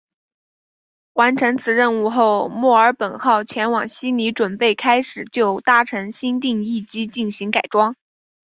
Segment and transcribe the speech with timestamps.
[1.13, 7.95] 完成此任务后墨尔本号前往悉尼准备开始就搭载新定翼机进行改装。